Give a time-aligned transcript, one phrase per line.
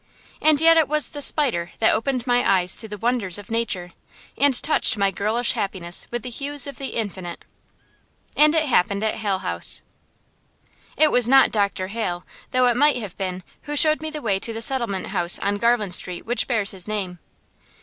[0.41, 3.93] And yet it was the spider that opened my eyes to the wonders of nature,
[4.35, 7.45] and touched my girlish happiness with the hues of the infinite.
[8.35, 9.83] And it happened at Hale House.
[10.97, 11.89] It was not Dr.
[11.89, 15.37] Hale, though it might have been, who showed me the way to the settlement house
[15.37, 17.19] on Garland Street which bears his name.